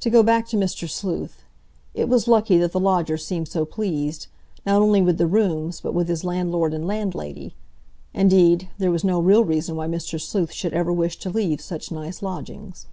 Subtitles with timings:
[0.00, 0.86] To go back to Mr.
[0.86, 1.42] Sleuth;
[1.94, 4.26] it was lucky that the lodger seemed so pleased,
[4.66, 9.44] not only with the rooms, but with his landlord and landlady—indeed, there was no real
[9.44, 10.20] reason why Mr.
[10.20, 12.88] Sleuth should ever wish to leave such nice lodgings.